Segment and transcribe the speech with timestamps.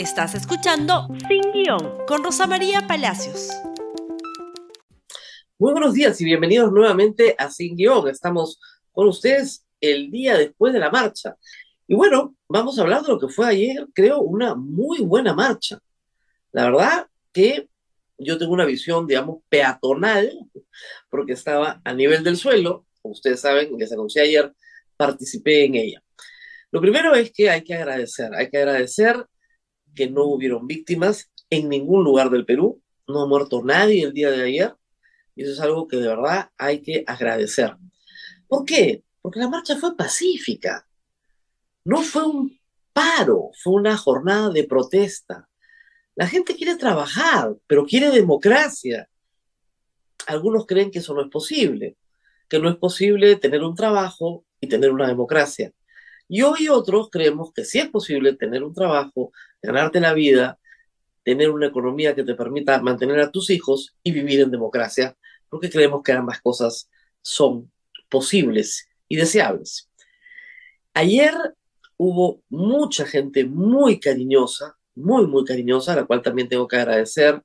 [0.00, 3.50] Estás escuchando Sin Guión con Rosa María Palacios.
[5.58, 8.08] Muy buenos días y bienvenidos nuevamente a Sin Guión.
[8.08, 8.58] Estamos
[8.92, 11.36] con ustedes el día después de la marcha.
[11.86, 15.78] Y bueno, vamos a hablar de lo que fue ayer, creo, una muy buena marcha.
[16.52, 17.68] La verdad que
[18.16, 20.32] yo tengo una visión, digamos, peatonal,
[21.10, 22.86] porque estaba a nivel del suelo.
[23.02, 24.50] Como ustedes saben, les anuncié ayer,
[24.96, 26.02] participé en ella.
[26.70, 29.26] Lo primero es que hay que agradecer, hay que agradecer
[30.00, 34.30] que no hubieron víctimas en ningún lugar del Perú, no ha muerto nadie el día
[34.30, 34.74] de ayer,
[35.36, 37.76] y eso es algo que de verdad hay que agradecer.
[38.48, 39.04] ¿Por qué?
[39.20, 40.88] Porque la marcha fue pacífica,
[41.84, 42.58] no fue un
[42.94, 45.46] paro, fue una jornada de protesta.
[46.14, 49.06] La gente quiere trabajar, pero quiere democracia.
[50.26, 51.98] Algunos creen que eso no es posible,
[52.48, 55.74] que no es posible tener un trabajo y tener una democracia.
[56.26, 59.30] Y hoy otros creemos que sí es posible tener un trabajo,
[59.62, 60.58] ganarte la vida,
[61.22, 65.16] tener una economía que te permita mantener a tus hijos y vivir en democracia,
[65.48, 66.90] porque creemos que ambas cosas
[67.22, 67.70] son
[68.08, 69.90] posibles y deseables.
[70.94, 71.34] Ayer
[71.96, 77.42] hubo mucha gente muy cariñosa, muy, muy cariñosa, a la cual también tengo que agradecer.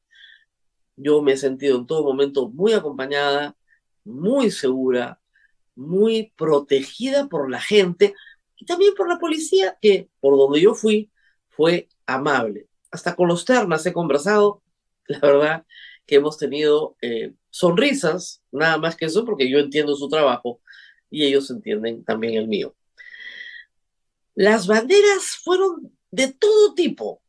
[0.96, 3.56] Yo me he sentido en todo momento muy acompañada,
[4.04, 5.20] muy segura,
[5.76, 8.14] muy protegida por la gente
[8.58, 11.12] y también por la policía, que por donde yo fui
[11.56, 12.68] fue amable.
[12.92, 14.62] Hasta con los ternas he conversado,
[15.08, 15.66] la verdad
[16.06, 20.62] que hemos tenido eh, sonrisas, nada más que eso, porque yo entiendo su trabajo
[21.10, 22.76] y ellos entienden también el mío.
[24.36, 27.22] Las banderas fueron de todo tipo.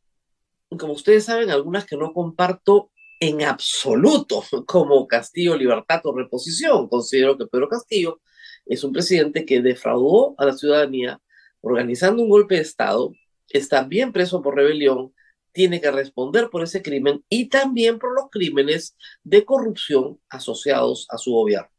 [0.78, 6.88] Como ustedes saben, algunas que no comparto en absoluto, como Castillo, Libertad o Reposición.
[6.88, 8.20] Considero que Pedro Castillo
[8.66, 11.20] es un presidente que defraudó a la ciudadanía
[11.60, 13.12] organizando un golpe de Estado,
[13.48, 15.12] está bien preso por rebelión,
[15.52, 21.16] tiene que responder por ese crimen y también por los crímenes de corrupción asociados a
[21.16, 21.70] su gobierno.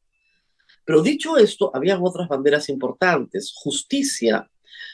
[0.84, 4.50] Pero dicho esto, habían otras banderas importantes, justicia,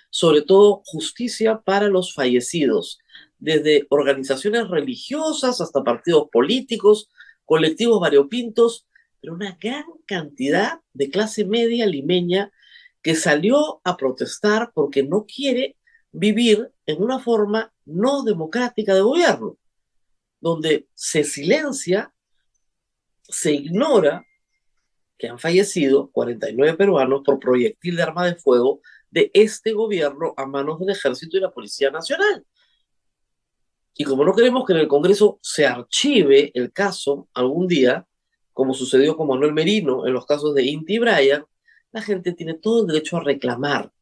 [0.09, 2.99] sobre todo justicia para los fallecidos,
[3.37, 7.09] desde organizaciones religiosas hasta partidos políticos,
[7.45, 8.87] colectivos variopintos,
[9.21, 12.51] pero una gran cantidad de clase media limeña
[13.01, 15.77] que salió a protestar porque no quiere
[16.13, 19.57] vivir en una forma no democrática de gobierno,
[20.39, 22.13] donde se silencia,
[23.23, 24.25] se ignora
[25.17, 30.45] que han fallecido 49 peruanos por proyectil de arma de fuego de este gobierno a
[30.45, 32.45] manos del ejército y la Policía Nacional.
[33.95, 38.07] Y como no queremos que en el Congreso se archive el caso algún día,
[38.51, 41.45] como sucedió con Manuel Merino en los casos de Inti Bryan,
[41.91, 43.92] la gente tiene todo el derecho a reclamar.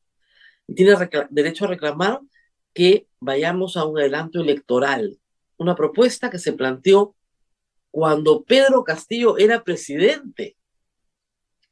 [0.72, 0.96] Y tiene
[1.32, 2.22] derecho a reclamar
[2.74, 5.20] que vayamos a un adelanto electoral.
[5.58, 7.14] Una propuesta que se planteó
[7.92, 10.56] cuando Pedro Castillo era presidente.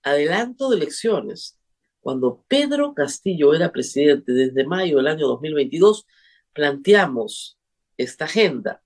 [0.03, 1.57] Adelanto de elecciones.
[2.01, 6.05] Cuando Pedro Castillo era presidente desde mayo del año 2022,
[6.51, 7.57] planteamos
[7.95, 8.83] esta agenda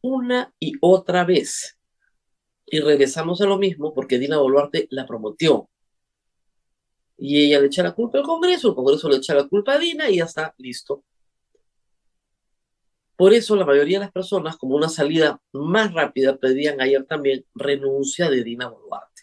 [0.00, 1.78] una y otra vez.
[2.66, 5.70] Y regresamos a lo mismo porque Dina Boluarte la prometió
[7.16, 9.78] y ella le echa la culpa al Congreso, el Congreso le echa la culpa a
[9.78, 11.04] Dina y ya está, listo.
[13.16, 17.44] Por eso la mayoría de las personas, como una salida más rápida, pedían ayer también
[17.54, 19.22] renuncia de Dina Boluarte.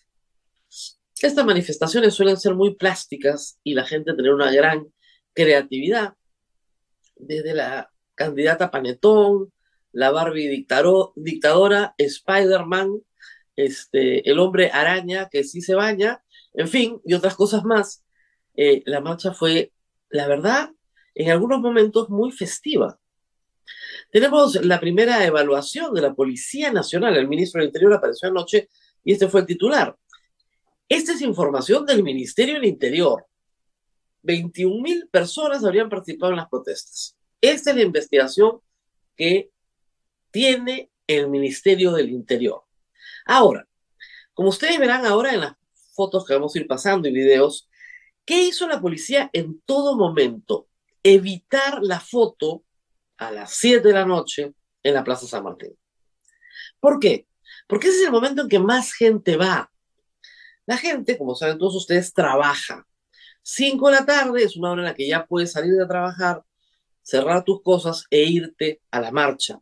[1.22, 4.88] Estas manifestaciones suelen ser muy plásticas y la gente tener una gran
[5.33, 6.13] creatividad,
[7.17, 9.51] desde la candidata Panetón,
[9.91, 10.66] la Barbie
[11.16, 13.01] dictadora, Spider-Man,
[13.55, 16.23] este, el hombre araña que sí se baña,
[16.53, 18.03] en fin, y otras cosas más,
[18.55, 19.71] eh, la marcha fue,
[20.09, 20.71] la verdad,
[21.15, 22.99] en algunos momentos muy festiva.
[24.11, 27.15] Tenemos la primera evaluación de la Policía Nacional.
[27.15, 28.69] El ministro del Interior apareció anoche
[29.03, 29.95] y este fue el titular.
[30.87, 33.25] Esta es información del Ministerio del Interior.
[34.23, 37.16] 21 mil personas habrían participado en las protestas.
[37.39, 38.59] Esta es la investigación
[39.16, 39.52] que
[40.31, 42.63] tiene el Ministerio del Interior.
[43.25, 43.67] Ahora,
[44.34, 45.59] como ustedes verán ahora en las
[45.99, 47.67] fotos que vamos a ir pasando y videos,
[48.23, 50.69] ¿qué hizo la policía en todo momento?
[51.03, 52.63] Evitar la foto
[53.17, 55.78] a las 7 de la noche en la Plaza San Martín.
[56.79, 57.28] ¿Por qué?
[57.67, 59.69] Porque ese es el momento en que más gente va.
[60.66, 62.87] La gente, como saben todos ustedes, trabaja.
[63.41, 66.45] 5 de la tarde es una hora en la que ya puedes salir de trabajar,
[67.02, 69.59] cerrar tus cosas e irte a la marcha.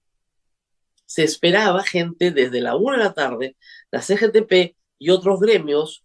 [1.07, 3.57] Se esperaba gente desde la 1 de la tarde,
[3.89, 6.03] la CGTP y otros gremios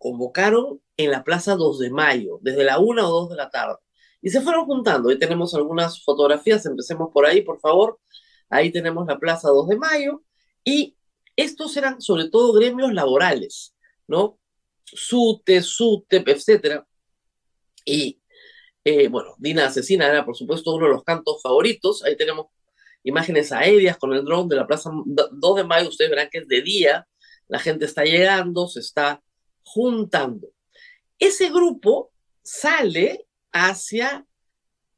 [0.00, 3.76] convocaron en la Plaza 2 de Mayo, desde la 1 o 2 de la tarde.
[4.22, 5.10] Y se fueron juntando.
[5.10, 8.00] Ahí tenemos algunas fotografías, empecemos por ahí, por favor.
[8.48, 10.22] Ahí tenemos la Plaza 2 de Mayo.
[10.64, 10.96] Y
[11.36, 13.74] estos eran sobre todo gremios laborales,
[14.08, 14.38] ¿no?
[14.84, 16.86] SUTE, SUTEP, etcétera.
[17.84, 18.20] Y
[18.84, 22.02] eh, bueno, Dina Asesina era por supuesto uno de los cantos favoritos.
[22.04, 22.46] Ahí tenemos
[23.02, 25.90] imágenes aéreas con el dron de la Plaza 2 de Mayo.
[25.90, 27.06] Ustedes verán que es de día,
[27.48, 29.22] la gente está llegando, se está
[29.62, 30.48] juntando.
[31.18, 32.12] Ese grupo
[32.42, 34.26] sale hacia,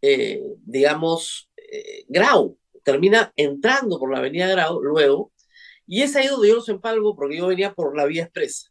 [0.00, 5.32] eh, digamos, eh, Grau, termina entrando por la avenida Grau luego,
[5.86, 8.70] y es ahí donde yo los empalgo porque yo venía por la vía expresa.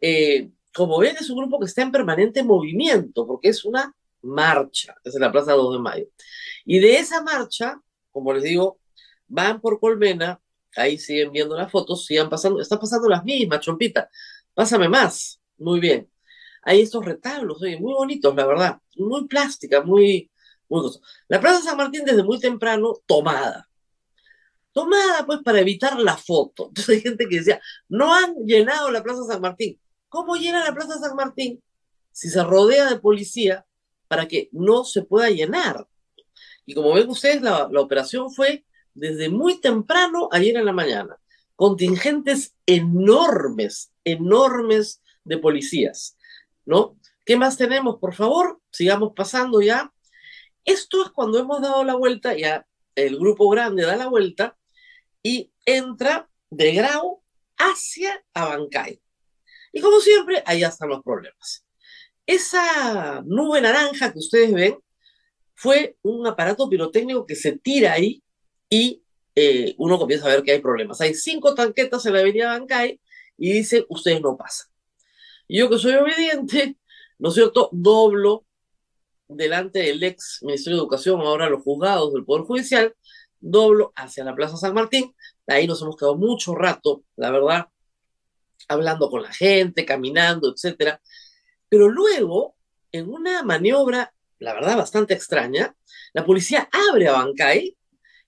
[0.00, 4.94] Eh, como ven, es un grupo que está en permanente movimiento, porque es una marcha,
[5.04, 6.06] es en la Plaza 2 de Mayo.
[6.64, 8.78] Y de esa marcha, como les digo,
[9.26, 10.40] van por Colmena,
[10.76, 14.08] ahí siguen viendo las fotos, sigan pasando, están pasando las mismas, chompita,
[14.58, 16.10] pásame más, muy bien.
[16.64, 20.32] Hay estos retablos, oye, muy bonitos, la verdad, muy plástica, muy,
[20.68, 20.90] muy
[21.28, 23.68] La Plaza San Martín desde muy temprano tomada.
[24.72, 26.66] Tomada pues para evitar la foto.
[26.68, 29.80] Entonces hay gente que decía, no han llenado la Plaza San Martín.
[30.08, 31.62] ¿Cómo llena la Plaza San Martín
[32.10, 33.64] si se rodea de policía
[34.08, 35.86] para que no se pueda llenar?
[36.66, 41.16] Y como ven ustedes, la, la operación fue desde muy temprano ayer en la mañana.
[41.58, 46.16] Contingentes enormes, enormes de policías,
[46.64, 46.96] ¿no?
[47.26, 48.60] ¿Qué más tenemos, por favor?
[48.70, 49.92] Sigamos pasando ya.
[50.64, 52.64] Esto es cuando hemos dado la vuelta, ya
[52.94, 54.56] el grupo grande da la vuelta
[55.20, 57.24] y entra de Grau
[57.56, 59.02] hacia Abancay.
[59.72, 61.66] Y como siempre, ahí están los problemas.
[62.24, 64.78] Esa nube naranja que ustedes ven
[65.56, 68.22] fue un aparato pirotécnico que se tira ahí
[68.70, 69.02] y
[69.40, 71.00] eh, uno comienza a ver que hay problemas.
[71.00, 73.00] Hay cinco tanquetas en la avenida Bancay
[73.36, 74.68] y dice, ustedes no pasan.
[75.48, 76.76] Yo que soy obediente,
[77.20, 78.44] ¿no es cierto?, doblo
[79.28, 82.96] delante del ex Ministerio de Educación, ahora los juzgados del Poder Judicial,
[83.38, 85.14] doblo hacia la Plaza San Martín.
[85.46, 87.68] Ahí nos hemos quedado mucho rato, la verdad,
[88.66, 91.00] hablando con la gente, caminando, etcétera.
[91.68, 92.56] Pero luego,
[92.90, 95.76] en una maniobra, la verdad, bastante extraña,
[96.12, 97.77] la policía abre a Bancay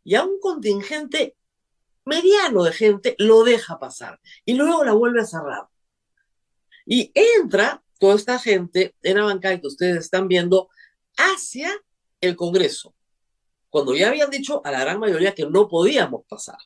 [0.04, 1.36] y a un contingente
[2.04, 5.68] mediano de gente lo deja pasar y luego la vuelve a cerrar.
[6.86, 10.68] Y entra toda esta gente en la que ustedes están viendo
[11.16, 11.70] hacia
[12.20, 12.94] el Congreso,
[13.68, 16.58] cuando ya habían dicho a la gran mayoría que no podíamos pasar.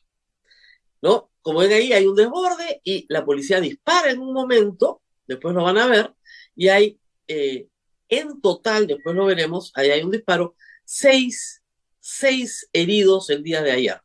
[1.01, 1.29] ¿No?
[1.41, 5.63] Como ven ahí, hay un desborde y la policía dispara en un momento, después lo
[5.63, 6.15] van a ver,
[6.55, 7.67] y hay eh,
[8.09, 11.61] en total, después lo veremos, ahí hay un disparo, seis,
[12.05, 13.99] seis heridos el día de ayer.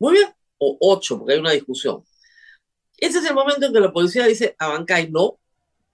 [0.00, 2.04] Muy bien, o ocho, porque hay una discusión.
[2.96, 5.38] Ese es el momento en que la policía dice a Bancay no,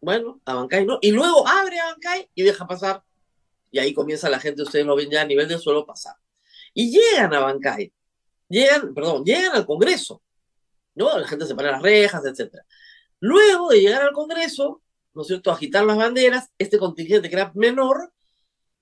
[0.00, 3.02] bueno, a Bancay no, y luego abre a Bancay y deja pasar.
[3.70, 6.16] Y ahí comienza la gente, ustedes lo ven ya a nivel del suelo pasar.
[6.72, 7.92] Y llegan a Bancay,
[8.48, 10.22] llegan, perdón, llegan al Congreso.
[10.94, 11.18] ¿no?
[11.18, 12.62] La gente se pone las rejas, etc.
[13.20, 14.80] Luego de llegar al Congreso,
[15.12, 18.12] ¿no es cierto?, agitar las banderas, este contingente que era menor,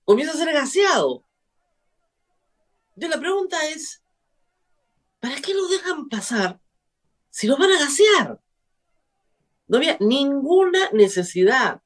[0.05, 1.25] comienza a ser gaseado.
[2.95, 4.03] Entonces la pregunta es,
[5.19, 6.59] ¿para qué lo dejan pasar
[7.29, 8.39] si lo van a gasear?
[9.67, 11.81] No había ninguna necesidad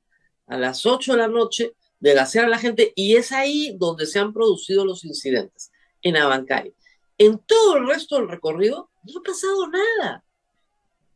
[0.48, 4.06] a las 8 de la noche de gasear a la gente y es ahí donde
[4.06, 5.72] se han producido los incidentes,
[6.02, 6.74] en Abancay.
[7.18, 10.24] En todo el resto del recorrido no ha pasado nada.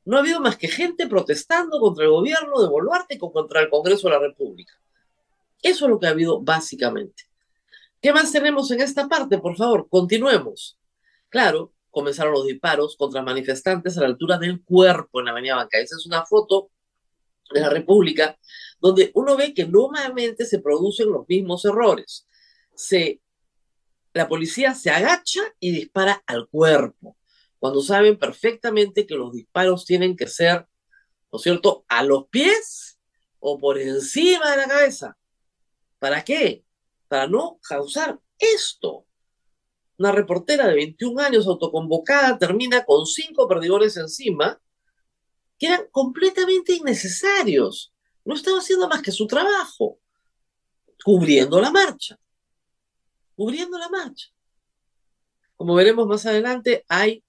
[0.05, 3.69] No ha habido más que gente protestando contra el gobierno de Boluarte y contra el
[3.69, 4.73] Congreso de la República.
[5.61, 7.30] Eso es lo que ha habido básicamente.
[8.01, 9.37] ¿Qué más tenemos en esta parte?
[9.37, 10.79] Por favor, continuemos.
[11.29, 15.77] Claro, comenzaron los disparos contra manifestantes a la altura del cuerpo en la Avenida Banca.
[15.79, 16.71] Esa es una foto
[17.53, 18.37] de la República
[18.79, 22.27] donde uno ve que nuevamente se producen los mismos errores.
[22.73, 23.21] Se
[24.13, 27.17] la policía se agacha y dispara al cuerpo,
[27.59, 30.67] cuando saben perfectamente que los disparos tienen que ser,
[31.31, 32.99] ¿no es cierto?, a los pies
[33.39, 35.17] o por encima de la cabeza.
[35.99, 36.65] ¿Para qué?
[37.11, 39.05] Para no causar esto.
[39.97, 44.57] Una reportera de 21 años autoconvocada termina con cinco perdidores encima
[45.59, 47.91] que eran completamente innecesarios.
[48.23, 49.99] No estaba haciendo más que su trabajo,
[51.03, 52.17] cubriendo la marcha
[53.41, 54.27] cubriendo la marcha.
[55.55, 57.23] Como veremos más adelante, hay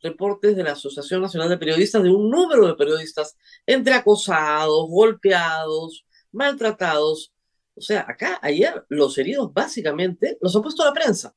[0.00, 6.06] reportes de la Asociación Nacional de Periodistas de un número de periodistas entre acosados, golpeados,
[6.30, 7.32] maltratados.
[7.76, 11.34] O sea, acá ayer los heridos básicamente los ha puesto la prensa.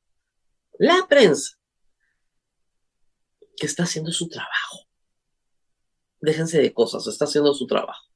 [0.78, 1.58] La prensa
[3.56, 4.86] que está haciendo su trabajo.
[6.20, 8.06] Déjense de cosas, está haciendo su trabajo.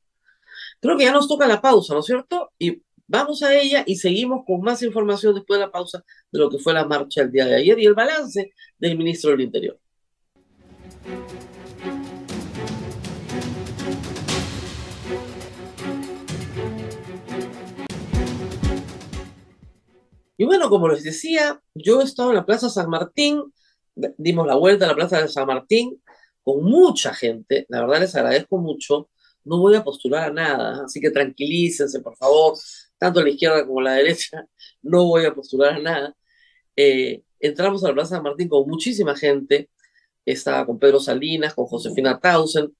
[0.81, 2.52] Creo que ya nos toca la pausa, ¿no es cierto?
[2.59, 6.02] Y Vamos a ella y seguimos con más información después de la pausa
[6.33, 9.31] de lo que fue la marcha el día de ayer y el balance del ministro
[9.31, 9.78] del Interior.
[20.36, 23.42] Y bueno, como les decía, yo he estado en la Plaza San Martín,
[23.94, 26.02] dimos la vuelta a la Plaza de San Martín
[26.42, 29.08] con mucha gente, la verdad les agradezco mucho,
[29.44, 32.58] no voy a postular a nada, así que tranquilícense, por favor,
[32.98, 34.44] tanto la izquierda como la derecha,
[34.82, 36.16] no voy a postular a nada.
[36.76, 39.70] Eh, entramos a la Plaza San Martín con muchísima gente,
[40.26, 42.74] estaba con Pedro Salinas, con Josefina Tausen,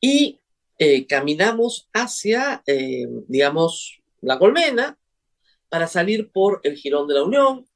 [0.00, 0.40] y
[0.78, 4.98] eh, caminamos hacia, eh, digamos, la colmena,
[5.70, 7.66] para salir por el Girón de la Unión.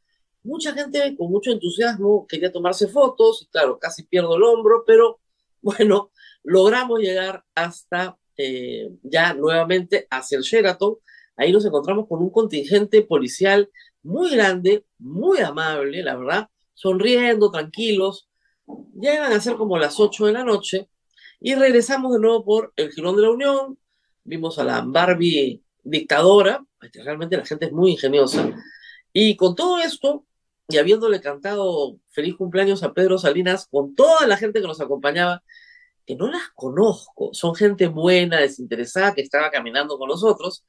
[0.42, 5.20] Mucha gente con mucho entusiasmo quería tomarse fotos y claro, casi pierdo el hombro, pero
[5.62, 6.10] bueno,
[6.42, 10.96] logramos llegar hasta eh, ya nuevamente hacia el Sheraton.
[11.36, 13.70] Ahí nos encontramos con un contingente policial
[14.02, 18.28] muy grande, muy amable, la verdad, sonriendo, tranquilos.
[19.00, 20.88] Llegan a ser como las 8 de la noche
[21.40, 23.78] y regresamos de nuevo por el Girón de la Unión.
[24.24, 28.54] Vimos a la Barbie dictadora, realmente la gente es muy ingeniosa,
[29.12, 30.26] y con todo esto,
[30.68, 35.42] y habiéndole cantado feliz cumpleaños a Pedro Salinas, con toda la gente que nos acompañaba,
[36.06, 40.64] que no las conozco, son gente buena, desinteresada, que estaba caminando con nosotros,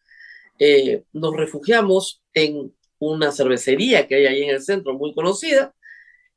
[0.59, 5.73] eh, nos refugiamos en una cervecería que hay ahí en el centro, muy conocida,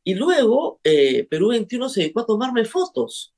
[0.02, 3.34] y luego eh, Perú 21 se dedicó a tomarme fotos.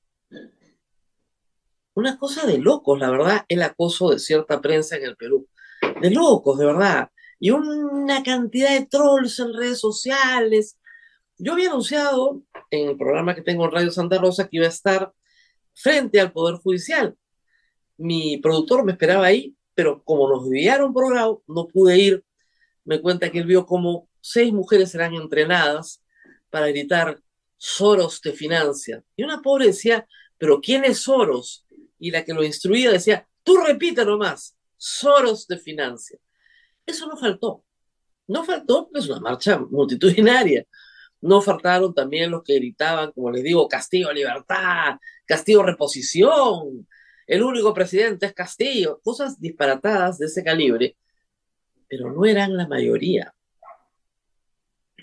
[1.94, 5.49] Una cosa de locos, la verdad, el acoso de cierta prensa en el Perú.
[6.00, 7.11] De locos, de verdad.
[7.38, 10.78] Y una cantidad de trolls en redes sociales.
[11.38, 14.71] Yo había anunciado en el programa que tengo en Radio Santa Rosa que iba a
[14.71, 15.12] estar
[15.75, 17.16] frente al Poder Judicial.
[17.97, 22.25] Mi productor me esperaba ahí, pero como nos enviaron por grado, no pude ir.
[22.85, 26.02] Me cuenta que él vio como seis mujeres eran entrenadas
[26.50, 27.21] para gritar,
[27.57, 29.04] Soros te financia.
[29.16, 30.07] Y una pobre decía,
[30.38, 31.66] pero ¿quién es Soros?
[32.00, 36.18] y la que lo instruía decía, tú repite nomás, Soros de financia.
[36.87, 37.64] Eso no faltó.
[38.26, 40.64] No faltó, es una marcha multitudinaria.
[41.20, 44.96] No faltaron también los que gritaban, como les digo, Castillo libertad,
[45.26, 46.88] Castillo reposición,
[47.26, 50.96] el único presidente es Castillo, cosas disparatadas de ese calibre,
[51.87, 53.34] pero no eran la mayoría.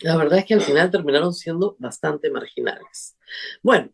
[0.02, 3.16] La verdad es que al final terminaron siendo bastante marginales.
[3.62, 3.92] Bueno,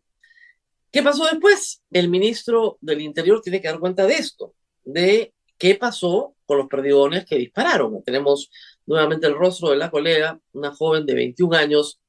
[0.94, 1.82] ¿Qué pasó después?
[1.90, 6.68] El ministro del Interior tiene que dar cuenta de esto, de qué pasó con los
[6.68, 8.02] perdigones que dispararon.
[8.02, 8.50] Tenemos
[8.86, 12.00] nuevamente el rostro de la colega, una joven de 21 años.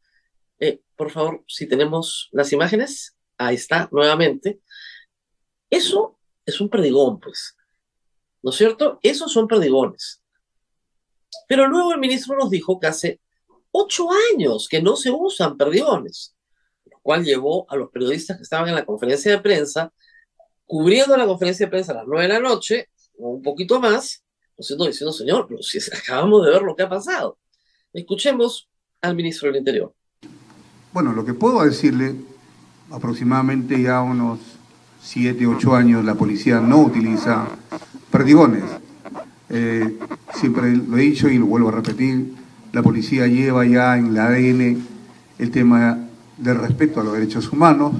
[0.59, 4.59] Eh, por favor, si tenemos las imágenes, ahí está nuevamente.
[5.69, 7.55] Eso es un perdigón, pues.
[8.41, 8.99] ¿No es cierto?
[9.01, 10.21] Esos son perdigones.
[11.47, 13.21] Pero luego el ministro nos dijo que hace
[13.71, 16.35] ocho años que no se usan perdigones
[17.05, 19.93] cual llevó a los periodistas que estaban en la conferencia de prensa,
[20.65, 24.23] cubriendo la conferencia de prensa a las nueve de la noche, un poquito más,
[24.57, 27.37] diciendo, diciendo, señor, pero si acabamos de ver lo que ha pasado.
[27.93, 28.67] Escuchemos
[29.01, 29.93] al ministro del Interior.
[30.91, 32.15] Bueno, lo que puedo decirle,
[32.89, 34.39] aproximadamente ya unos
[35.01, 37.47] siete, ocho años la policía no utiliza
[38.11, 38.63] perdigones.
[39.49, 39.97] Eh,
[40.33, 42.33] siempre lo he dicho y lo vuelvo a repetir,
[42.73, 44.85] la policía lleva ya en la ADN
[45.37, 46.07] el tema
[46.37, 47.93] de respeto a los derechos humanos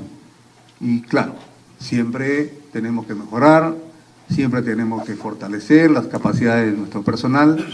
[0.80, 1.36] y claro,
[1.80, 3.76] siempre tenemos que mejorar,
[4.30, 7.66] siempre tenemos que fortalecer las capacidades de nuestro personal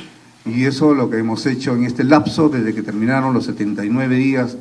[0.46, 4.16] y eso es lo que hemos hecho en este lapso desde que terminaron los 79
[4.16, 4.58] días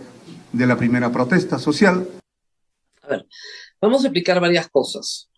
[0.52, 2.06] de la primera protesta social.
[3.02, 3.26] A ver,
[3.80, 5.30] vamos a explicar varias cosas.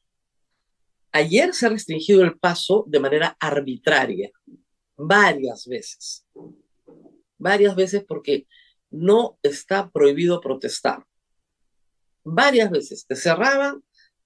[1.12, 4.30] Ayer se ha restringido el paso de manera arbitraria,
[4.96, 6.24] varias veces.
[7.38, 8.46] Varias veces porque
[8.90, 11.04] no está prohibido protestar.
[12.24, 13.82] Varias veces te cerraban,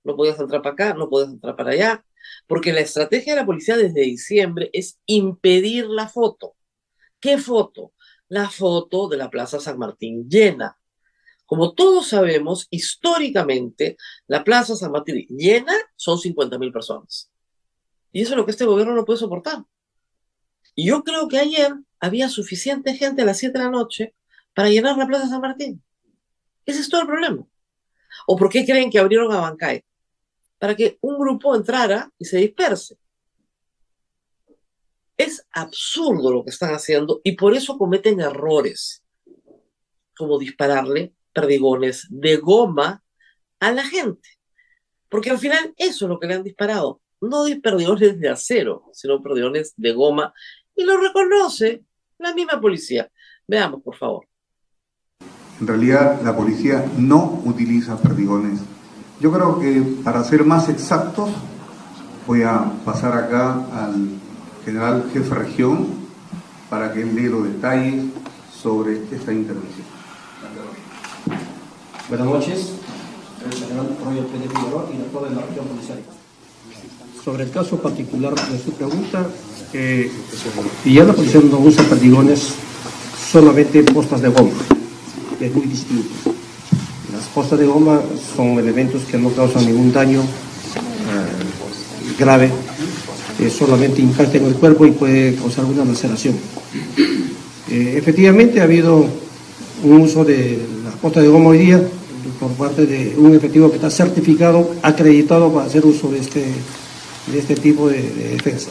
[0.07, 2.05] no podías entrar para acá, no podías entrar para allá,
[2.47, 6.55] porque la estrategia de la policía desde diciembre es impedir la foto.
[7.21, 7.93] ¿Qué foto?
[8.29, 10.79] La foto de la Plaza San Martín llena.
[11.45, 13.97] Como todos sabemos, históricamente,
[14.27, 17.31] la Plaza San Martín llena son 50 mil personas.
[18.13, 19.65] Y eso es lo que este gobierno no puede soportar.
[20.75, 24.15] Y yo creo que ayer había suficiente gente a las 7 de la noche
[24.55, 25.83] para llenar la Plaza San Martín.
[26.65, 27.47] Ese es todo el problema.
[28.27, 29.85] ¿O por qué creen que abrieron a Bancay?
[30.59, 32.97] Para que un grupo entrara y se disperse.
[35.17, 39.03] Es absurdo lo que están haciendo y por eso cometen errores,
[40.17, 43.03] como dispararle perdigones de goma
[43.61, 44.29] a la gente.
[45.09, 48.91] Porque al final eso es lo que le han disparado, no de perdigones de acero,
[48.93, 50.35] sino perdigones de goma,
[50.75, 51.85] y lo reconoce
[52.19, 53.11] la misma policía.
[53.47, 54.27] Veamos, por favor.
[55.61, 58.61] En realidad, la policía no utiliza perdigones.
[59.19, 61.31] Yo creo que, para ser más exactos,
[62.27, 64.09] voy a pasar acá al
[64.63, 65.87] general jefe región
[66.69, 68.05] para que él dé los detalles
[68.63, 69.87] sobre esta intervención.
[72.11, 72.73] Buenas noches,
[73.45, 75.99] el general Roger Pérez Figueroa, director de la región policial.
[77.25, 79.27] Sobre el caso particular de su pregunta,
[79.73, 80.13] eh,
[80.85, 82.55] y ya la policía no usa perdigones,
[83.31, 84.53] solamente postas de goma,
[85.41, 86.36] es muy distinto.
[87.17, 88.03] Las postas de goma
[88.37, 92.51] son elementos que no causan ningún daño eh, grave,
[93.41, 96.37] eh, solamente impactan el cuerpo y puede causar una laceración.
[97.71, 99.07] Eh, efectivamente ha habido
[99.83, 101.89] un uso de las postas de goma hoy día
[102.39, 106.45] por parte de un efectivo que está certificado, acreditado para hacer uso de este,
[107.33, 108.71] de este tipo de, de defensa.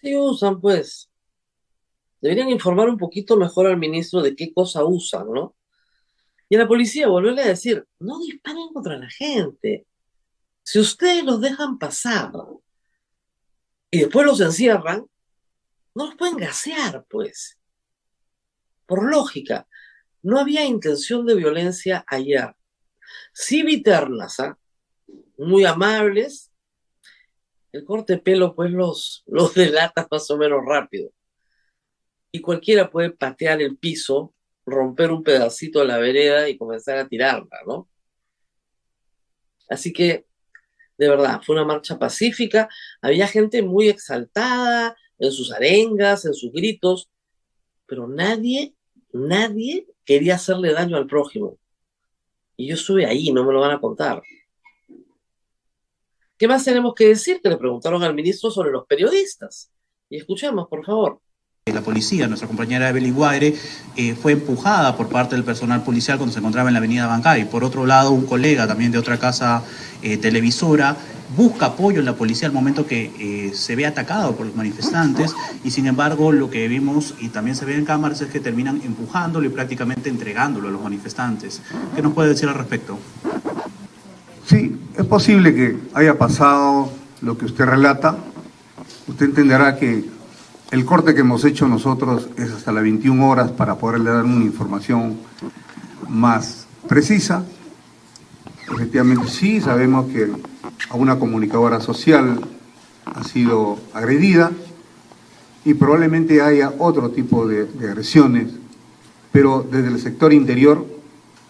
[0.00, 1.10] Sí usan, pues.
[2.22, 5.54] Deberían informar un poquito mejor al ministro de qué cosa usan, ¿no?
[6.48, 9.86] Y la policía volverle a decir, no disparen contra la gente.
[10.62, 12.32] Si ustedes los dejan pasar
[13.90, 15.06] y después los encierran,
[15.94, 17.58] no los pueden gasear, pues.
[18.86, 19.66] Por lógica,
[20.22, 22.54] no había intención de violencia ayer.
[23.32, 24.58] Sí vi ternas, ¿ah?
[25.38, 26.50] muy amables.
[27.72, 31.10] El corte de pelo, pues, los, los delata más o menos rápido.
[32.32, 34.33] Y cualquiera puede patear el piso,
[34.66, 37.88] romper un pedacito de la vereda y comenzar a tirarla, ¿no?
[39.68, 40.26] Así que,
[40.98, 42.68] de verdad, fue una marcha pacífica.
[43.02, 47.10] Había gente muy exaltada en sus arengas, en sus gritos,
[47.86, 48.74] pero nadie,
[49.12, 51.58] nadie quería hacerle daño al prójimo.
[52.56, 54.22] Y yo estuve ahí, no me lo van a contar.
[56.36, 57.40] ¿Qué más tenemos que decir?
[57.40, 59.72] Que le preguntaron al ministro sobre los periodistas.
[60.08, 61.20] Y escuchemos, por favor.
[61.72, 63.56] La policía, nuestra compañera Evelyn Guaire,
[63.96, 67.48] eh, fue empujada por parte del personal policial cuando se encontraba en la avenida Bancay.
[67.48, 69.62] Por otro lado, un colega también de otra casa
[70.02, 70.94] eh, televisora
[71.34, 75.34] busca apoyo en la policía al momento que eh, se ve atacado por los manifestantes
[75.64, 78.82] y sin embargo lo que vimos y también se ve en cámaras es que terminan
[78.84, 81.62] empujándolo y prácticamente entregándolo a los manifestantes.
[81.96, 82.98] ¿Qué nos puede decir al respecto?
[84.44, 88.18] Sí, es posible que haya pasado lo que usted relata.
[89.08, 90.12] Usted entenderá que
[90.74, 94.44] el corte que hemos hecho nosotros es hasta las 21 horas para poderle dar una
[94.44, 95.16] información
[96.08, 97.44] más precisa.
[98.72, 100.32] Efectivamente, sí, sabemos que
[100.90, 102.40] a una comunicadora social
[103.04, 104.50] ha sido agredida
[105.64, 108.48] y probablemente haya otro tipo de, agresiones,
[109.30, 110.84] pero desde el sector interior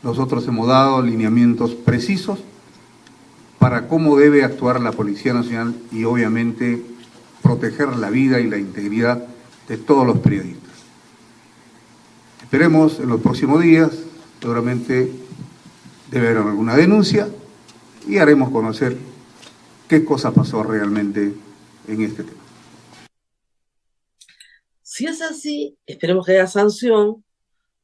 [0.02, 2.40] nosotros hemos dado lineamientos precisos
[3.58, 6.93] para cómo debe actuar la Policía Nacional y obviamente
[7.44, 9.22] proteger la vida y la integridad
[9.68, 10.72] de todos los periodistas.
[12.42, 13.92] Esperemos en los próximos días,
[14.40, 15.12] seguramente
[16.10, 17.28] debe haber alguna denuncia
[18.08, 18.96] y haremos conocer
[19.86, 21.34] qué cosa pasó realmente
[21.86, 22.42] en este tema.
[24.82, 27.24] Si es así, esperemos que haya sanción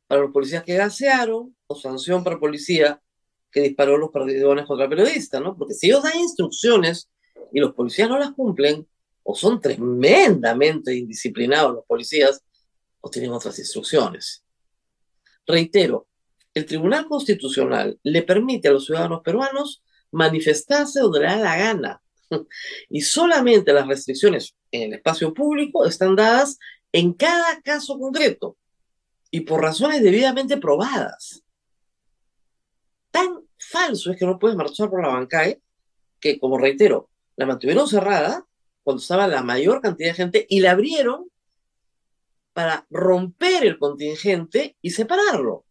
[0.07, 3.01] para los policías que gasearon o sanción para policía
[3.51, 5.55] que disparó los perdidones contra el periodista, ¿no?
[5.57, 7.11] Porque si ellos dan instrucciones
[7.53, 8.87] y los policías no las cumplen,
[9.23, 12.43] o son tremendamente indisciplinados los policías,
[13.01, 14.45] o tienen otras instrucciones.
[15.47, 16.07] Reitero,
[16.55, 22.03] el Tribunal Constitucional le permite a los ciudadanos peruanos manifestarse donde le da la gana.
[22.89, 26.59] Y solamente las restricciones en el espacio público están dadas
[26.93, 28.57] en cada caso concreto
[29.31, 31.43] y por razones debidamente probadas.
[33.11, 35.61] Tan falso es que no puedes marchar por la bancae
[36.21, 38.47] que, como reitero, la mantuvieron cerrada
[38.83, 41.31] cuando estaba la mayor cantidad de gente y la abrieron
[42.53, 45.65] para romper el contingente y separarlo.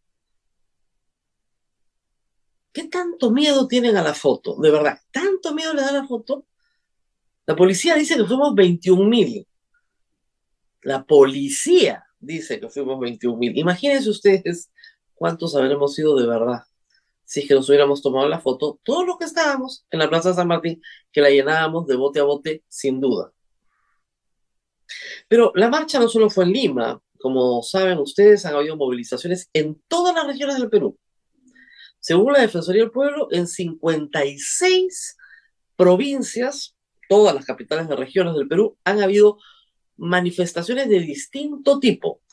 [2.71, 4.55] ¿Qué tanto miedo tienen a la foto?
[4.61, 6.45] De verdad, ¿tanto miedo le da la foto?
[7.45, 9.47] La policía dice que fuimos 21 mil.
[10.83, 13.57] La policía dice que fuimos 21 mil.
[13.57, 14.71] Imagínense ustedes
[15.15, 16.68] cuántos habremos sido de verdad
[17.29, 20.33] si es que nos hubiéramos tomado la foto, todos los que estábamos en la Plaza
[20.33, 23.31] San Martín, que la llenábamos de bote a bote, sin duda.
[25.27, 29.79] Pero la marcha no solo fue en Lima, como saben ustedes, han habido movilizaciones en
[29.87, 30.97] todas las regiones del Perú.
[31.99, 35.15] Según la Defensoría del Pueblo, en 56
[35.75, 36.75] provincias,
[37.07, 39.37] todas las capitales de regiones del Perú, han habido
[39.97, 42.23] manifestaciones de distinto tipo,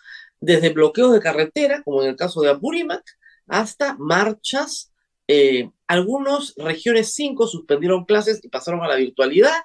[0.41, 3.05] desde bloqueos de carretera, como en el caso de Apurímac,
[3.47, 4.93] hasta marchas
[5.29, 9.61] Eh, algunas regiones 5 suspendieron clases y pasaron a la virtualidad,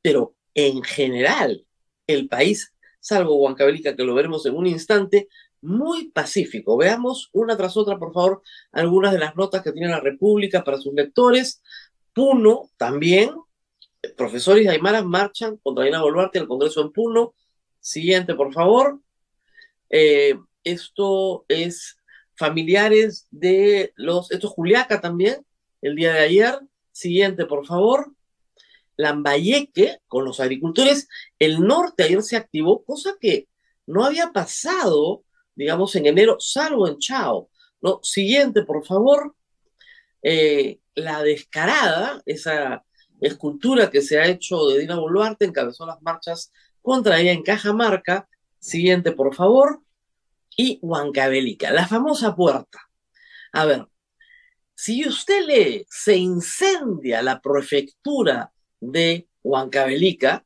[0.00, 1.66] pero en general
[2.06, 5.28] el país, salvo Huancavelica, que lo veremos en un instante,
[5.60, 6.76] muy pacífico.
[6.76, 10.78] Veamos una tras otra, por favor, algunas de las notas que tiene la República para
[10.78, 11.62] sus lectores.
[12.12, 13.30] Puno también,
[14.16, 17.34] profesores de Aymara marchan contra Dina Boluarte en el Congreso en Puno.
[17.80, 19.00] Siguiente, por favor.
[19.88, 21.96] Eh, esto es
[22.42, 25.46] familiares de los, esto es Juliaca también,
[25.80, 26.58] el día de ayer.
[26.90, 28.12] Siguiente, por favor.
[28.96, 33.46] Lambayeque, con los agricultores, el norte ayer se activó, cosa que
[33.86, 35.22] no había pasado,
[35.54, 37.48] digamos, en enero, salvo en Chao.
[37.80, 38.00] ¿no?
[38.02, 39.36] Siguiente, por favor.
[40.20, 42.84] Eh, la descarada, esa
[43.20, 48.28] escultura que se ha hecho de Dina Boluarte, encabezó las marchas contra ella en Cajamarca.
[48.58, 49.80] Siguiente, por favor.
[50.56, 52.80] Y Huancavelica, la famosa puerta.
[53.52, 53.86] A ver,
[54.74, 60.44] si usted lee, se incendia la prefectura de Huancavelica,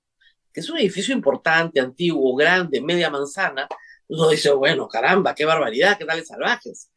[0.52, 3.68] que es un edificio importante, antiguo, grande, media manzana,
[4.08, 6.90] uno dice, bueno, caramba, qué barbaridad, qué tales salvajes.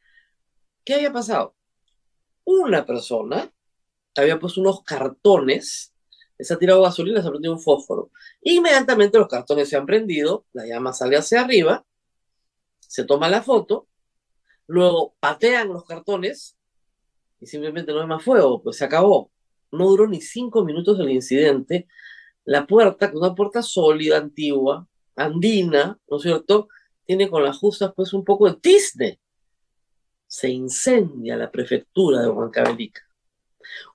[0.83, 1.55] ¿Qué había pasado?
[2.43, 3.51] Una persona
[4.15, 5.93] había puesto unos cartones,
[6.37, 8.11] se ha tirado gasolina, se ha prendido un fósforo.
[8.41, 11.85] Inmediatamente los cartones se han prendido, la llama sale hacia arriba,
[12.89, 13.87] se toma la foto,
[14.65, 16.57] luego patean los cartones
[17.39, 19.31] y simplemente no hay más fuego, pues se acabó.
[19.71, 21.87] No duró ni cinco minutos el incidente.
[22.45, 26.67] La puerta, que es una puerta sólida, antigua, andina, ¿no es cierto?
[27.05, 29.19] Tiene con las justas pues un poco de tizne.
[30.25, 33.01] Se incendia la prefectura de Huancavelica.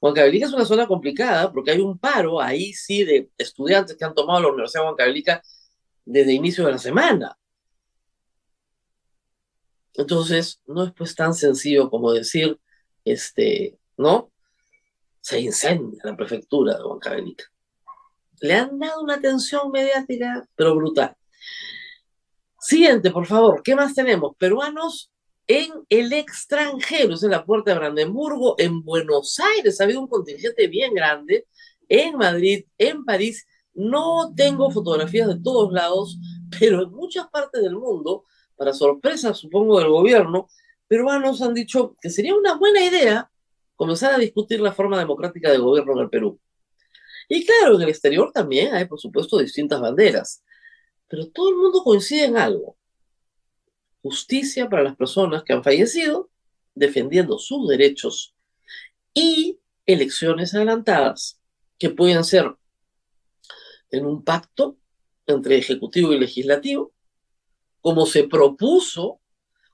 [0.00, 4.14] Huancavelica es una zona complicada porque hay un paro ahí sí de estudiantes que han
[4.14, 5.42] tomado la Universidad de Huancavelica
[6.04, 7.37] desde inicio de la semana.
[9.94, 12.59] Entonces, no es pues tan sencillo como decir,
[13.04, 14.30] este, ¿no?
[15.20, 17.44] Se incendia la prefectura de Huancavelica.
[18.40, 21.16] Le han dado una atención mediática, pero brutal.
[22.61, 24.37] Siguiente, por favor, ¿qué más tenemos?
[24.37, 25.11] Peruanos
[25.46, 30.09] en el extranjero, es en la puerta de Brandenburgo, en Buenos Aires, ha habido un
[30.09, 31.46] contingente bien grande,
[31.88, 36.18] en Madrid, en París, no tengo fotografías de todos lados,
[36.59, 38.24] pero en muchas partes del mundo,
[38.56, 40.48] para sorpresa supongo del gobierno,
[40.88, 43.30] peruanos han dicho que sería una buena idea
[43.76, 46.38] comenzar a discutir la forma democrática de gobierno en el Perú.
[47.28, 50.44] Y claro, en el exterior también hay, por supuesto, distintas banderas,
[51.08, 52.76] pero todo el mundo coincide en algo
[54.04, 56.28] justicia para las personas que han fallecido,
[56.74, 58.34] defendiendo sus derechos
[59.14, 61.40] y elecciones adelantadas
[61.78, 62.54] que pueden ser
[63.90, 64.76] en un pacto
[65.26, 66.92] entre ejecutivo y legislativo,
[67.84, 69.20] como se propuso,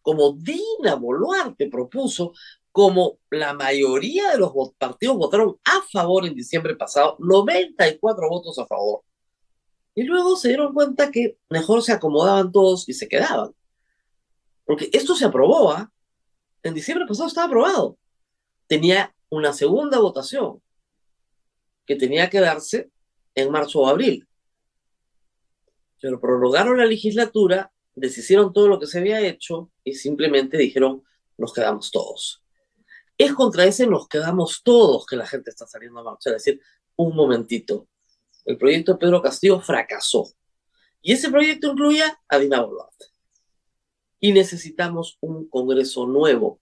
[0.03, 2.33] como Dina Boluarte propuso,
[2.73, 8.67] como la mayoría de los partidos votaron a favor en diciembre pasado, 94 votos a
[8.67, 9.03] favor.
[9.95, 13.55] Y luego se dieron cuenta que mejor se acomodaban todos y se quedaban.
[14.65, 15.93] Porque esto se aprobó, ¿ah?
[16.65, 17.97] En diciembre pasado estaba aprobado.
[18.67, 20.61] Tenía una segunda votación
[21.87, 22.91] que tenía que darse
[23.37, 24.27] en marzo o abril.
[26.01, 31.03] Pero prorrogaron la legislatura, deshicieron todo lo que se había hecho y simplemente dijeron,
[31.37, 32.43] nos quedamos todos.
[33.17, 36.35] Es contra ese nos quedamos todos que la gente está saliendo a marchar.
[36.35, 36.61] Es decir,
[36.97, 37.87] un momentito.
[38.45, 40.33] El proyecto Pedro Castillo fracasó.
[41.03, 43.07] Y ese proyecto incluía a Dina Boluarte
[44.21, 46.61] y necesitamos un Congreso nuevo.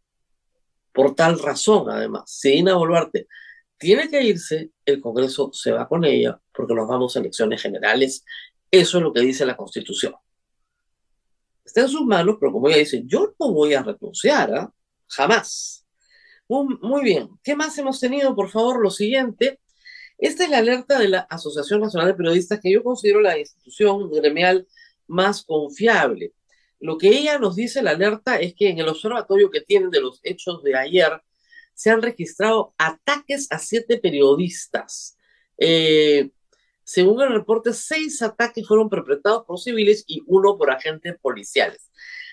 [0.92, 3.29] Por tal razón, además, si Dina Boluarte
[3.77, 8.24] tiene que irse, el Congreso se va con ella porque nos vamos a elecciones generales.
[8.70, 10.14] Eso es lo que dice la Constitución.
[11.68, 14.72] Está en sus manos, pero como ella dice, yo no voy a renunciar, ¿ah?
[15.07, 15.87] jamás.
[16.48, 17.28] Muy, bien.
[17.42, 18.35] ¿Qué más hemos tenido?
[18.35, 19.61] Por favor, lo siguiente.
[20.16, 24.11] Esta es la alerta de la Asociación Nacional de Periodistas, que yo considero la institución
[24.11, 24.66] gremial
[25.09, 26.33] más confiable.
[26.81, 30.00] Lo que ella nos dice, la alerta, es que en el observatorio que tienen de
[30.00, 31.20] los hechos de ayer
[31.74, 35.18] se han registrado ataques a siete periodistas.
[35.59, 36.31] Eh,
[36.88, 41.90] según el reporte, seis ataques fueron perpetrados por civiles y uno por agentes policiales.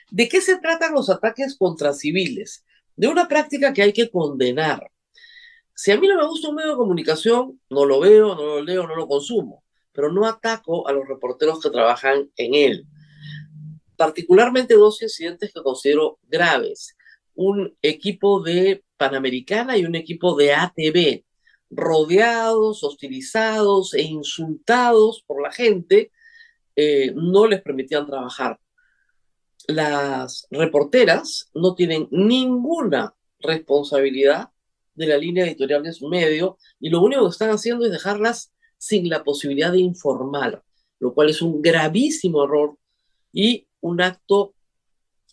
[0.09, 2.63] ¿De qué se tratan los ataques contra civiles?
[2.95, 4.89] De una práctica que hay que condenar.
[5.73, 8.61] Si a mí no me gusta un medio de comunicación, no lo veo, no lo
[8.61, 12.87] leo, no lo consumo, pero no ataco a los reporteros que trabajan en él
[13.95, 16.95] particularmente dos incidentes que considero graves.
[17.33, 21.23] Un equipo de Panamericana y un equipo de ATV,
[21.75, 26.11] rodeados, hostilizados e insultados por la gente,
[26.75, 28.59] eh, no les permitían trabajar.
[29.67, 34.49] Las reporteras no tienen ninguna responsabilidad
[34.93, 38.53] de la línea editorial de su medio y lo único que están haciendo es dejarlas
[38.77, 40.63] sin la posibilidad de informar,
[40.99, 42.77] lo cual es un gravísimo error
[43.33, 44.53] y un acto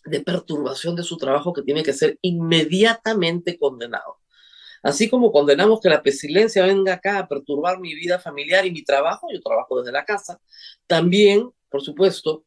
[0.05, 4.22] de perturbación de su trabajo que tiene que ser inmediatamente condenado.
[4.83, 8.83] Así como condenamos que la pestilencia venga acá a perturbar mi vida familiar y mi
[8.83, 10.39] trabajo, yo trabajo desde la casa,
[10.87, 12.45] también, por supuesto,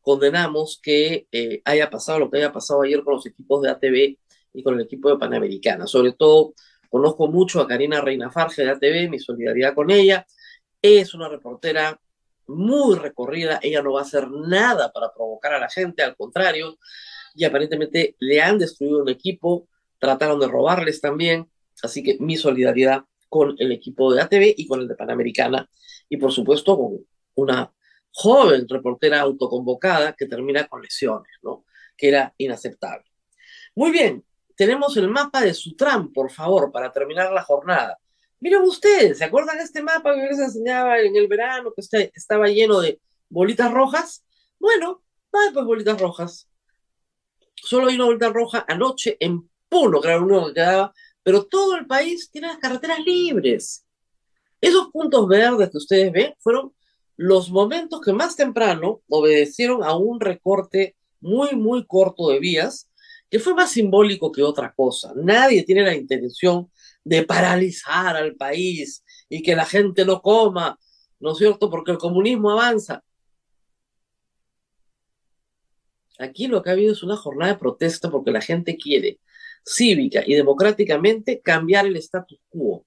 [0.00, 4.18] condenamos que eh, haya pasado lo que haya pasado ayer con los equipos de ATV
[4.54, 5.86] y con el equipo de Panamericana.
[5.86, 6.54] Sobre todo,
[6.88, 10.26] conozco mucho a Karina Reina Farge de ATV, mi solidaridad con ella.
[10.80, 12.00] Es una reportera
[12.46, 16.78] muy recorrida, ella no va a hacer nada para provocar a la gente, al contrario,
[17.34, 21.46] y aparentemente le han destruido un equipo, trataron de robarles también,
[21.82, 25.68] así que mi solidaridad con el equipo de ATV y con el de Panamericana,
[26.08, 26.98] y por supuesto con
[27.34, 27.72] una
[28.10, 31.64] joven reportera autoconvocada que termina con lesiones, ¿no?
[31.96, 33.04] Que era inaceptable.
[33.74, 34.24] Muy bien,
[34.56, 37.98] tenemos el mapa de Sutram, por favor, para terminar la jornada.
[38.40, 42.12] Miren ustedes, ¿se acuerdan de este mapa que les enseñaba en el verano, que este,
[42.14, 44.24] estaba lleno de bolitas rojas?
[44.58, 46.48] Bueno, hay pues bolitas rojas.
[47.54, 50.94] Solo hay una bolita roja anoche en Puno, que era lo que quedaba,
[51.28, 53.84] pero todo el país tiene las carreteras libres.
[54.62, 56.72] Esos puntos verdes que ustedes ven fueron
[57.18, 62.90] los momentos que más temprano obedecieron a un recorte muy, muy corto de vías,
[63.28, 65.12] que fue más simbólico que otra cosa.
[65.16, 66.72] Nadie tiene la intención
[67.04, 70.78] de paralizar al país y que la gente no coma,
[71.20, 71.68] ¿no es cierto?
[71.68, 73.04] Porque el comunismo avanza.
[76.18, 79.20] Aquí lo que ha habido es una jornada de protesta porque la gente quiere
[79.68, 82.86] cívica y democráticamente cambiar el status quo,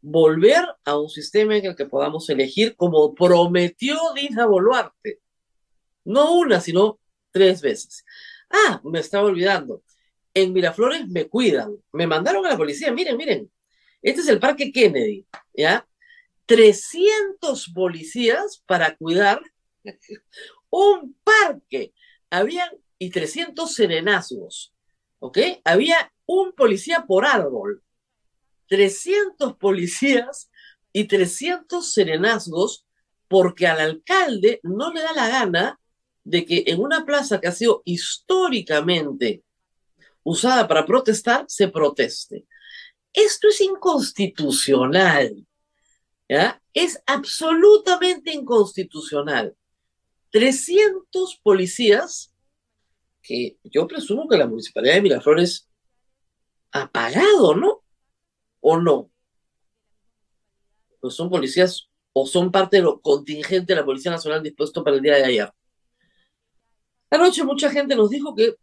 [0.00, 5.20] volver a un sistema en el que podamos elegir como prometió Dina Boluarte.
[6.04, 6.98] No una, sino
[7.30, 8.04] tres veces.
[8.50, 9.82] Ah, me estaba olvidando.
[10.34, 11.76] En Miraflores me cuidan.
[11.92, 12.92] Me mandaron a la policía.
[12.92, 13.50] Miren, miren.
[14.02, 15.88] Este es el Parque Kennedy, ¿ya?
[16.46, 19.40] 300 policías para cuidar
[20.70, 21.92] un parque.
[22.30, 24.74] Habían, y 300 serenazgos,
[25.18, 25.38] ¿ok?
[25.64, 27.82] Había un policía por árbol.
[28.68, 30.50] 300 policías
[30.92, 32.84] y 300 serenazgos
[33.28, 35.80] porque al alcalde no le da la gana
[36.24, 39.44] de que en una plaza que ha sido históricamente
[40.24, 42.46] usada para protestar, se proteste.
[43.12, 45.46] Esto es inconstitucional.
[46.74, 49.54] Es absolutamente inconstitucional.
[50.30, 52.34] 300 policías,
[53.22, 55.65] que yo presumo que la municipalidad de Miraflores
[56.72, 57.82] ha pagado, ¿no?
[58.60, 59.10] ¿O no?
[61.00, 64.96] Pues son policías o son parte de lo contingente de la Policía Nacional dispuesto para
[64.96, 65.52] el día de ayer.
[67.10, 68.56] Anoche mucha gente nos dijo que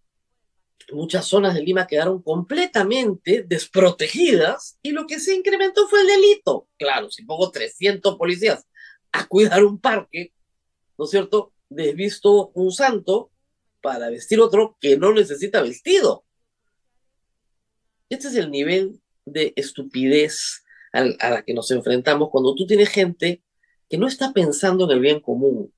[0.91, 6.67] muchas zonas de Lima quedaron completamente desprotegidas y lo que se incrementó fue el delito.
[6.77, 8.65] Claro, si pongo 300 policías
[9.11, 10.33] a cuidar un parque,
[10.97, 11.53] ¿no es cierto?
[11.69, 13.31] Desvisto un santo
[13.81, 16.25] para vestir otro que no necesita vestido.
[18.13, 23.43] Este es el nivel de estupidez a la que nos enfrentamos cuando tú tienes gente
[23.89, 25.73] que no está pensando en el bien común,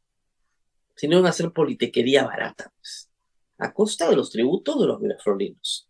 [0.98, 2.74] sino en hacer politiquería barata.
[2.76, 3.10] Pues
[3.58, 5.90] a costa de los tributos de los miraflorinos.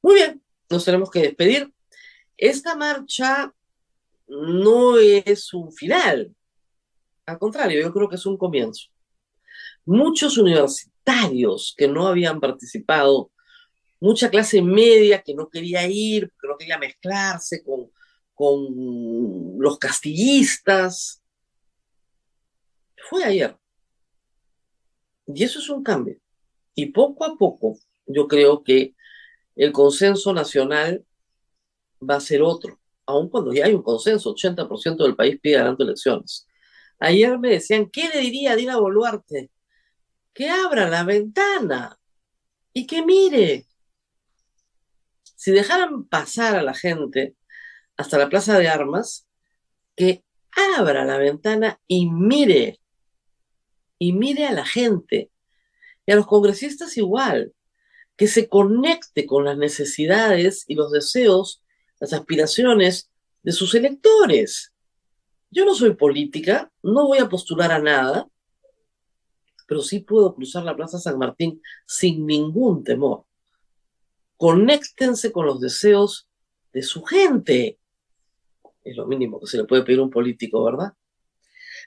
[0.00, 1.70] Muy bien, nos tenemos que despedir.
[2.38, 3.52] Esta marcha
[4.26, 6.34] no es un final,
[7.26, 8.86] al contrario, yo creo que es un comienzo.
[9.84, 13.30] Muchos universitarios que no habían participado,
[14.06, 17.90] mucha clase media que no quería ir, que no quería mezclarse con,
[18.34, 21.22] con los castillistas,
[23.08, 23.56] fue ayer.
[25.26, 26.16] Y eso es un cambio.
[26.74, 28.94] Y poco a poco, yo creo que
[29.56, 31.04] el consenso nacional
[31.98, 35.82] va a ser otro, aun cuando ya hay un consenso, 80% del país pide ganando
[35.84, 36.46] elecciones.
[36.98, 39.50] Ayer me decían, ¿qué le diría a Dina Boluarte?
[40.32, 41.98] Que abra la ventana
[42.72, 43.65] y que mire.
[45.36, 47.36] Si dejaran pasar a la gente
[47.96, 49.28] hasta la plaza de armas,
[49.94, 50.24] que
[50.76, 52.80] abra la ventana y mire
[53.98, 55.30] y mire a la gente
[56.06, 57.52] y a los congresistas igual,
[58.16, 61.62] que se conecte con las necesidades y los deseos,
[62.00, 63.10] las aspiraciones
[63.42, 64.72] de sus electores.
[65.50, 68.28] Yo no soy política, no voy a postular a nada,
[69.66, 73.25] pero sí puedo cruzar la Plaza San Martín sin ningún temor
[74.36, 76.28] conéctense con los deseos
[76.72, 77.78] de su gente.
[78.84, 80.92] Es lo mínimo que se le puede pedir a un político, ¿verdad?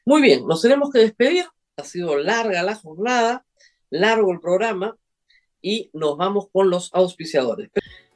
[0.06, 1.46] Muy bien, nos tenemos que despedir.
[1.78, 3.46] Ha sido larga la jornada,
[3.90, 4.98] largo el programa
[5.62, 7.70] y nos vamos con los auspiciadores.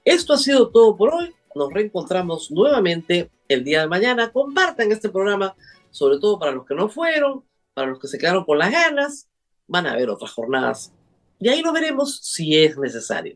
[0.04, 1.34] Esto ha sido todo por hoy.
[1.56, 4.32] Nos reencontramos nuevamente el día de mañana.
[4.32, 5.56] Compartan este programa,
[5.92, 9.30] sobre todo para los que no fueron, para los que se quedaron con las ganas.
[9.68, 10.94] Van a haber otras jornadas
[11.40, 13.36] y ahí lo veremos si es necesario.